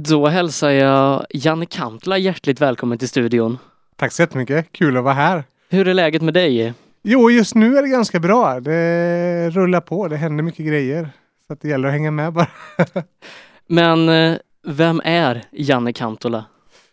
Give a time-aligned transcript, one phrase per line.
[0.00, 3.58] Då hälsar jag Janne Kantla hjärtligt välkommen till studion.
[3.96, 5.44] Tack så jättemycket, kul att vara här.
[5.68, 6.74] Hur är läget med dig?
[7.02, 8.60] Jo, just nu är det ganska bra.
[8.60, 11.10] Det rullar på, det händer mycket grejer.
[11.46, 12.46] Så det gäller att hänga med bara.
[13.66, 16.44] Men eh, vem är Janne Kantola?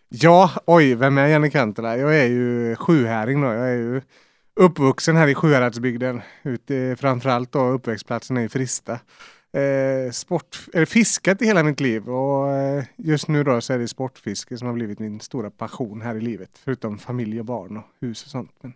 [0.10, 1.98] Ja, oj, vem är Janne Kantola?
[1.98, 3.48] Jag är ju sjuhäring då.
[3.48, 4.02] Jag är ju
[4.56, 6.22] uppvuxen här i Sjuhäradsbygden.
[6.44, 9.00] Ute, framförallt då uppväxtplatsen är i Frista.
[9.56, 13.80] Eh, sport, eller fiskat i hela mitt liv och eh, just nu då så är
[13.80, 16.50] det sportfiske som har blivit min stora passion här i livet.
[16.64, 18.52] Förutom familj och barn och hus och sånt.
[18.62, 18.74] Men...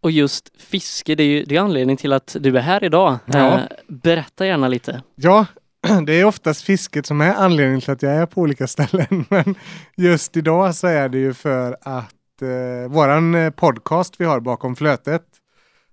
[0.00, 3.18] Och just fiske, det är ju det är anledningen till att du är här idag.
[3.26, 3.54] Ja.
[3.54, 5.02] Eh, berätta gärna lite.
[5.14, 5.46] Ja,
[6.06, 9.24] det är oftast fisket som är anledningen till att jag är på olika ställen.
[9.30, 9.54] Men
[9.96, 14.76] just idag så är det ju för att eh, våran eh, podcast vi har bakom
[14.76, 15.22] flötet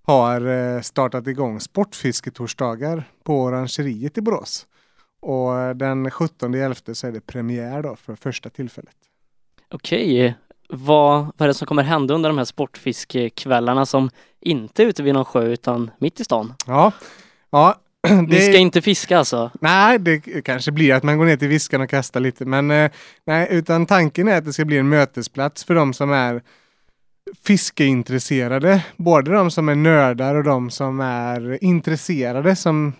[0.09, 4.65] har eh, startat igång sportfisketorsdagar på Orangeriet i Borås.
[5.21, 8.95] Och eh, den 17 11 så är det premiär då för första tillfället.
[9.71, 10.35] Okej,
[10.69, 15.03] vad, vad är det som kommer hända under de här sportfiskekvällarna som inte är ute
[15.03, 16.53] vid någon sjö utan mitt i stan?
[16.67, 16.91] Ja,
[17.49, 17.75] ja.
[18.27, 19.51] Ni ska inte fiska alltså?
[19.61, 22.91] Nej, det kanske blir att man går ner till viskan och kastar lite, men eh,
[23.25, 26.41] nej, utan tanken är att det ska bli en mötesplats för de som är
[27.43, 28.85] fiskeintresserade.
[28.97, 32.93] Både de som är nördar och de som är intresserade som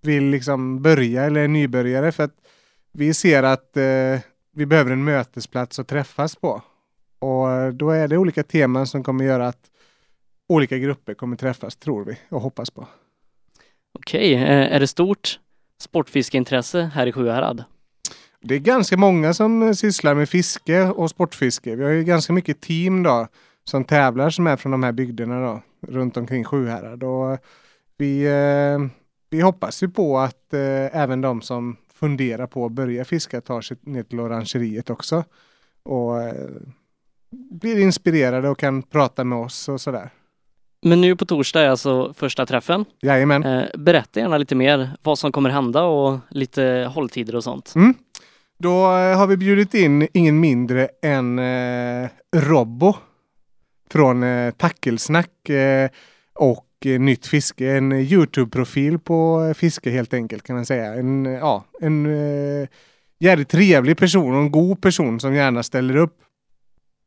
[0.00, 2.34] vill liksom börja eller är nybörjare för att
[2.92, 4.20] vi ser att eh,
[4.52, 6.62] vi behöver en mötesplats att träffas på.
[7.18, 9.70] Och då är det olika teman som kommer göra att
[10.48, 12.86] olika grupper kommer träffas, tror vi och hoppas på.
[13.98, 15.38] Okej, eh, är det stort
[15.80, 17.64] sportfiskeintresse här i Sjuhärad?
[18.40, 21.76] Det är ganska många som sysslar med fiske och sportfiske.
[21.76, 23.28] Vi har ju ganska mycket team då
[23.70, 27.02] som tävlar som är från de här bygderna då, runt omkring Sjuhärad.
[27.02, 27.38] Och
[27.98, 28.88] vi, eh,
[29.30, 33.60] vi hoppas ju på att eh, även de som funderar på att börja fiska tar
[33.60, 35.24] sig ner till orangeriet också.
[35.82, 36.50] Och eh,
[37.30, 40.10] blir inspirerade och kan prata med oss och sådär.
[40.82, 42.84] Men nu på torsdag är alltså första träffen.
[43.02, 43.44] Jajamän.
[43.44, 47.72] Eh, berätta gärna lite mer vad som kommer hända och lite hålltider och sånt.
[47.76, 47.94] Mm.
[48.58, 52.94] Då har vi bjudit in ingen mindre än eh, Robbo
[53.90, 55.90] från eh, Tackelsnack eh,
[56.34, 57.70] och eh, Nytt Fiske.
[57.70, 60.94] En Youtube-profil på eh, fiske helt enkelt kan man säga.
[60.94, 62.68] En, eh, ja, en eh,
[63.18, 66.18] jävligt trevlig person och en god person som gärna ställer upp.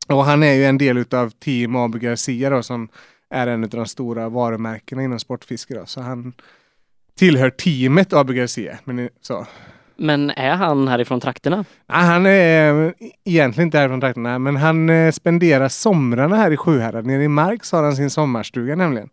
[0.08, 2.88] Och han är ju en del utav Team AB Garcia då, som
[3.30, 5.74] är en av de stora varumärkena inom sportfiske.
[5.74, 5.86] Då.
[5.86, 6.32] Så han
[7.14, 8.78] tillhör teamet AB Garcia.
[8.84, 9.46] Men, eh, så.
[10.02, 11.64] Men är han härifrån trakterna?
[11.88, 12.92] Nej, han är eh,
[13.24, 17.06] egentligen inte härifrån trakterna, men han eh, spenderar somrarna här i Sjuhärad.
[17.06, 19.08] Nere i Marks har han sin sommarstuga nämligen.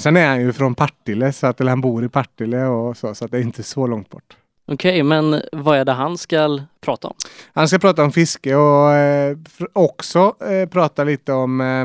[0.00, 3.14] Sen är han ju från Partille, så att, eller han bor i Partille och så,
[3.14, 4.36] så att det är inte så långt bort.
[4.66, 7.14] Okej, men vad är det han ska prata om?
[7.52, 9.36] Han ska prata om fiske och eh,
[9.72, 11.84] också eh, prata lite om eh,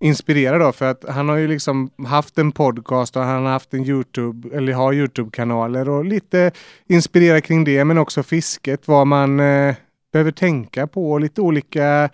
[0.00, 3.74] inspirera då för att han har ju liksom haft en podcast och han har haft
[3.74, 6.50] en Youtube eller har Youtube-kanaler och lite
[6.86, 9.74] inspirera kring det men också fisket vad man eh,
[10.12, 12.10] behöver tänka på och lite olika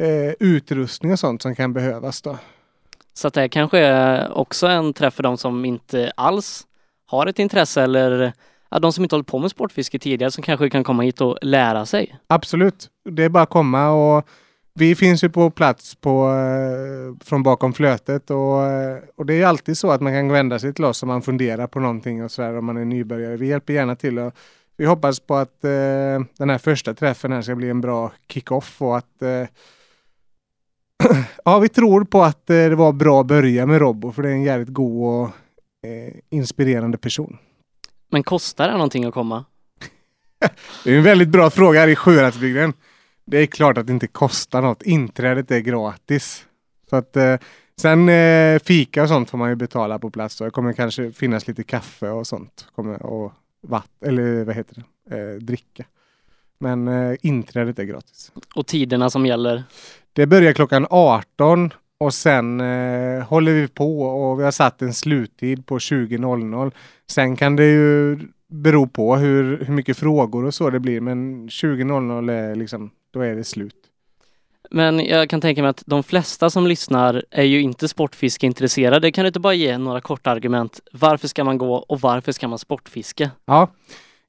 [0.00, 2.38] eh, utrustning och sånt som kan behövas då.
[3.14, 6.66] Så att det kanske är också en träff för de som inte alls
[7.06, 8.32] har ett intresse eller
[8.70, 11.38] ja, de som inte hållit på med sportfiske tidigare som kanske kan komma hit och
[11.42, 12.18] lära sig.
[12.26, 14.28] Absolut, det är bara att komma och
[14.78, 19.46] vi finns ju på plats på, eh, från bakom flötet och, eh, och det är
[19.46, 22.30] alltid så att man kan vända sig till oss om man funderar på någonting och
[22.30, 23.36] sådär om man är nybörjare.
[23.36, 24.34] Vi hjälper gärna till och
[24.76, 25.70] vi hoppas på att eh,
[26.38, 29.48] den här första träffen här ska bli en bra kick-off och att eh,
[31.44, 34.28] ja, vi tror på att eh, det var bra att börja med Robbo för det
[34.28, 35.26] är en jävligt god och
[35.88, 37.38] eh, inspirerande person.
[38.10, 39.44] Men kostar det någonting att komma?
[40.84, 42.72] Det är en väldigt bra fråga här i Sjuhäradsbygden.
[43.26, 44.82] Det är klart att det inte kostar något.
[44.82, 46.46] Inträdet är gratis.
[46.90, 47.36] Så att, eh,
[47.80, 50.40] sen eh, fika och sånt får man ju betala på plats.
[50.40, 52.66] Och det kommer kanske finnas lite kaffe och sånt.
[52.74, 53.32] Kommer, och
[53.62, 55.16] vatten, eller vad heter det?
[55.16, 55.84] Eh, dricka.
[56.58, 58.32] Men eh, inträdet är gratis.
[58.54, 59.64] Och tiderna som gäller?
[60.12, 64.94] Det börjar klockan 18 och sen eh, håller vi på och vi har satt en
[64.94, 66.72] sluttid på 20.00.
[67.10, 68.18] Sen kan det ju
[68.48, 73.22] bero på hur, hur mycket frågor och så det blir men 20.00 är liksom, då
[73.22, 73.74] är det slut.
[74.70, 79.12] Men jag kan tänka mig att de flesta som lyssnar är ju inte sportfiskeintresserade.
[79.12, 80.80] Kan du inte bara ge några korta argument?
[80.92, 83.30] Varför ska man gå och varför ska man sportfiska?
[83.44, 83.70] Ja,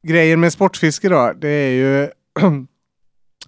[0.04, 2.10] grejen med sportfiske då, det är ju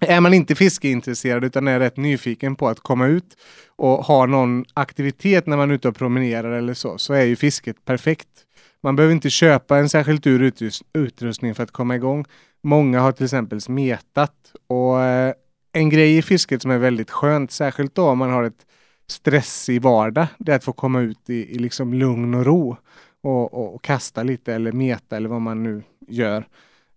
[0.00, 3.36] är man inte fiskeintresserad utan är rätt nyfiken på att komma ut
[3.76, 7.36] och ha någon aktivitet när man är ute och promenerar eller så, så är ju
[7.36, 8.28] fisket perfekt.
[8.82, 12.24] Man behöver inte köpa en särskilt utrust- utrustning för att komma igång.
[12.62, 15.34] Många har till exempel smetat och eh,
[15.72, 18.66] en grej i fisket som är väldigt skönt, särskilt då om man har ett
[19.06, 22.76] stressig vardag, det är att få komma ut i, i liksom lugn och ro
[23.22, 26.48] och, och, och, kasta lite eller meta eller vad man nu gör.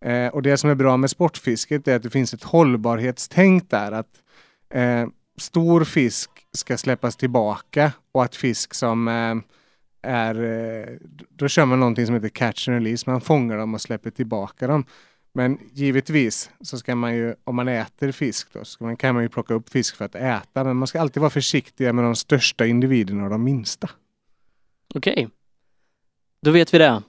[0.06, 3.92] Eh, och det som är bra med sportfisket är att det finns ett hållbarhetstänk där.
[3.92, 4.22] Att
[4.70, 5.08] eh,
[5.38, 9.36] stor fisk ska släppas tillbaka och att fisk som eh,
[10.12, 10.98] är, eh,
[11.30, 13.10] då kör man någonting som heter catch and release.
[13.10, 14.86] Man fångar dem och släpper tillbaka dem.
[15.36, 19.24] Men givetvis så ska man ju, om man äter fisk då, så man, kan man
[19.24, 20.64] ju plocka upp fisk för att äta.
[20.64, 23.90] Men man ska alltid vara försiktig med de största individerna och de minsta.
[24.96, 25.28] Okej, okay.
[26.42, 27.02] då vet vi det.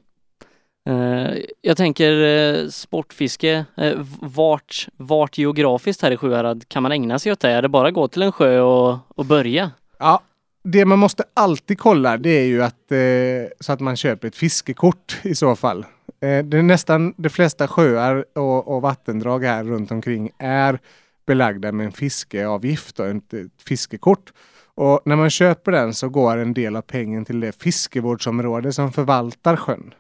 [0.91, 7.19] Uh, jag tänker uh, sportfiske, uh, vart, vart geografiskt här i Sjuhärad kan man ägna
[7.19, 7.51] sig åt det?
[7.51, 9.71] Är det bara att gå till en sjö och, och börja?
[9.99, 10.23] Ja,
[10.65, 12.93] det man måste alltid kolla det är ju att
[13.61, 15.87] så att man köper ett fiskekort i så fall.
[16.25, 20.79] Eh, det är nästan de flesta sjöar och, och, vattendrag här runt omkring är
[21.27, 24.33] belagda med en fiskeavgift och ett, ett fiskekort.
[24.75, 28.93] Och när man köper den så går en del av pengen till det fiskevårdsområde som
[28.93, 29.95] förvaltar sjön.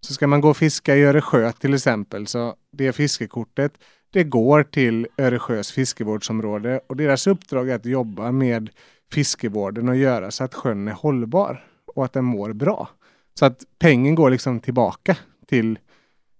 [0.00, 3.72] Så ska man gå och fiska i Öresjö till exempel så det fiskekortet
[4.12, 8.70] det går till Öresjös fiskevårdsområde och deras uppdrag är att jobba med
[9.12, 12.88] fiskevården och göra så att sjön är hållbar och att den mår bra.
[13.34, 15.16] Så att pengen går liksom tillbaka
[15.50, 15.78] till,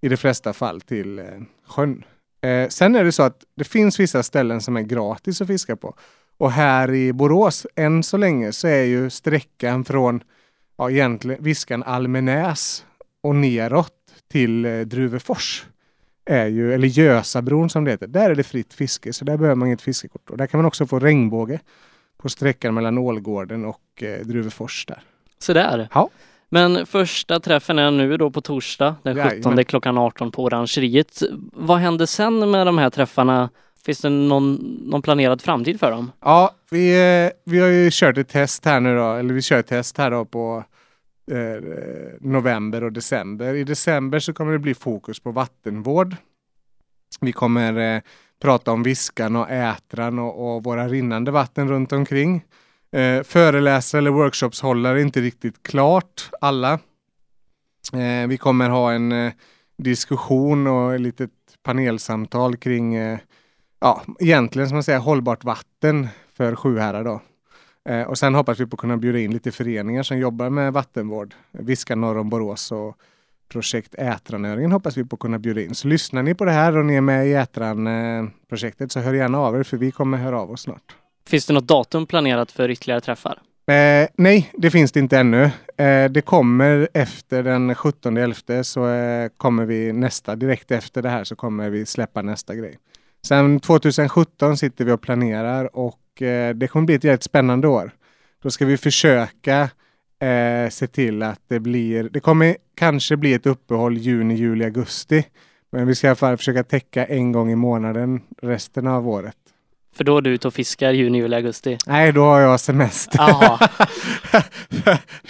[0.00, 1.24] i de flesta fall, till eh,
[1.66, 2.04] sjön.
[2.40, 5.76] Eh, sen är det så att det finns vissa ställen som är gratis att fiska
[5.76, 5.94] på.
[6.36, 10.22] Och här i Borås, än så länge, så är ju sträckan från
[10.78, 12.84] ja, egentligen Viskan Almenäs
[13.22, 13.92] och neråt
[14.28, 15.64] till eh, Druvefors
[16.24, 19.54] är ju, eller Gösabron som det heter, där är det fritt fiske så där behöver
[19.54, 20.30] man inget fiskekort.
[20.30, 21.60] Och där kan man också få regnbåge
[22.16, 25.02] på sträckan mellan Ålgården och eh, Druvefors där.
[25.38, 25.88] Så där.
[25.94, 26.10] Ja.
[26.52, 29.64] Men första träffen är nu då på torsdag den 17 Jajamän.
[29.64, 31.22] klockan 18 på Orangeriet.
[31.52, 33.50] Vad händer sen med de här träffarna?
[33.84, 34.54] Finns det någon,
[34.84, 36.12] någon planerad framtid för dem?
[36.20, 39.66] Ja, vi, vi har ju kört ett test här nu då, eller vi kör ett
[39.66, 40.64] test här då på
[41.30, 41.62] eh,
[42.20, 43.54] november och december.
[43.54, 46.16] I december så kommer det bli fokus på vattenvård.
[47.20, 48.02] Vi kommer eh,
[48.42, 52.44] prata om Viskan och Ätran och, och våra rinnande vatten runt omkring.
[52.92, 56.72] Eh, föreläsare eller workshopshållare är inte riktigt klart, alla.
[57.92, 59.32] Eh, vi kommer ha en eh,
[59.78, 61.30] diskussion och ett litet
[61.62, 63.18] panelsamtal kring, eh,
[63.80, 67.20] ja, egentligen som man säger hållbart vatten för Sjuhärad då.
[67.88, 70.72] Eh, och sen hoppas vi på att kunna bjuda in lite föreningar som jobbar med
[70.72, 71.34] vattenvård.
[71.52, 72.96] Viska norr om Borås och
[73.48, 75.74] projekt Ätranöringen hoppas vi på att kunna bjuda in.
[75.74, 79.14] Så lyssnar ni på det här och ni är med i Ätran-projektet eh, så hör
[79.14, 80.96] gärna av er för vi kommer höra av oss snart.
[81.30, 83.38] Finns det något datum planerat för ytterligare träffar?
[83.66, 85.50] Eh, nej, det finns det inte ännu.
[85.76, 91.24] Eh, det kommer efter den 17.11 så eh, kommer vi nästa, direkt efter det här
[91.24, 92.78] så kommer vi släppa nästa grej.
[93.26, 97.90] Sen 2017 sitter vi och planerar och eh, det kommer bli ett jävligt spännande år.
[98.42, 99.70] Då ska vi försöka
[100.20, 105.26] eh, se till att det blir, det kommer kanske bli ett uppehåll juni, juli, augusti.
[105.72, 109.36] Men vi ska i alla fall försöka täcka en gång i månaden resten av året.
[109.96, 111.78] För då är du ute och fiskar juni, juli, augusti?
[111.86, 113.18] Nej, då har jag semester.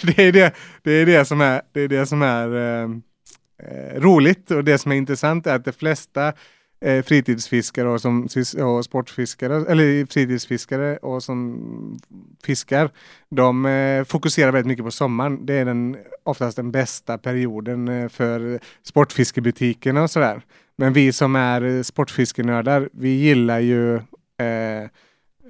[0.01, 2.89] det, är det, det är det som är, det är, det som är eh,
[3.63, 6.33] eh, roligt och det som är intressant är att de flesta
[6.85, 8.27] eh, fritidsfiskare och, som,
[8.59, 11.99] och sportfiskare, eller fritidsfiskare och som
[12.43, 12.89] fiskar,
[13.29, 15.45] de eh, fokuserar väldigt mycket på sommaren.
[15.45, 20.41] Det är den, oftast den bästa perioden eh, för sportfiskebutikerna och sådär.
[20.77, 23.99] Men vi som är sportfiskenördar, vi gillar ju
[24.41, 24.83] eh,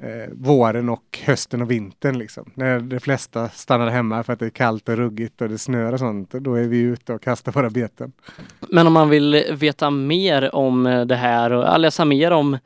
[0.10, 2.52] eh, våren och hösten och vintern liksom.
[2.56, 5.94] När de flesta stannar hemma för att det är kallt och ruggigt och det snöar
[5.94, 8.12] och sånt, då är vi ute och kastar våra beten.
[8.70, 12.58] Men om man vill veta mer om det här och läsa mer om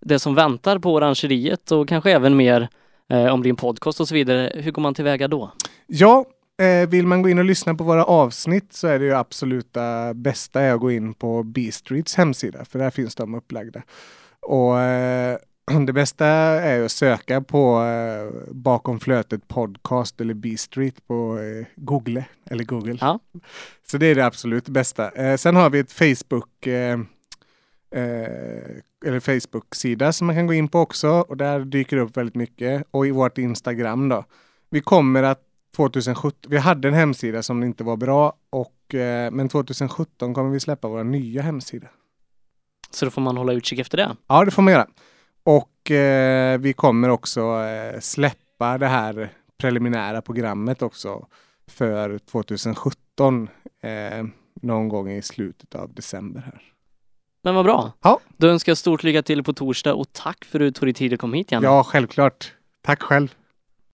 [0.00, 2.68] det som väntar på orangeriet och kanske även mer
[3.08, 5.52] eh, om din podcast och så vidare, hur går man tillväga då?
[5.86, 6.24] Ja,
[6.62, 10.14] eh, vill man gå in och lyssna på våra avsnitt så är det ju absoluta
[10.14, 13.82] bästa är att gå in på B-Streets hemsida, för där finns de upplagda.
[14.40, 15.38] Och eh,
[15.86, 22.24] det bästa är att söka på eh, Bakom flötet podcast eller B-street på eh, Google
[22.50, 22.98] eller Google.
[23.00, 23.20] Ja.
[23.90, 25.10] Så det är det absolut bästa.
[25.10, 27.00] Eh, sen har vi ett Facebook eh,
[27.90, 32.16] eh, eller Facebook-sida som man kan gå in på också och där dyker det upp
[32.16, 34.24] väldigt mycket och i vårt Instagram då.
[34.70, 35.42] Vi kommer att
[35.76, 40.60] 2017, vi hade en hemsida som inte var bra och eh, men 2017 kommer vi
[40.60, 41.86] släppa vår nya hemsida.
[42.90, 44.16] Så då får man hålla utkik efter det?
[44.26, 44.86] Ja, det får man göra.
[45.86, 51.26] Och eh, vi kommer också eh, släppa det här preliminära programmet också
[51.68, 53.48] för 2017
[53.82, 54.26] eh,
[54.62, 56.62] någon gång i slutet av december här.
[57.42, 57.92] Men vad bra.
[58.02, 58.20] Ja.
[58.36, 60.94] Då önskar jag stort lycka till på torsdag och tack för att du tog dig
[60.94, 61.66] tid att komma hit Janne.
[61.66, 62.52] Ja, självklart.
[62.82, 63.34] Tack själv.